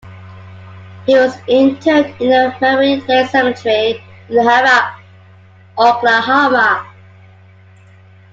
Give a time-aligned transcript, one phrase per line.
[1.05, 4.95] He was interred in the Memory Lane Cemetery in Harrah,
[5.77, 6.87] Oklahoma.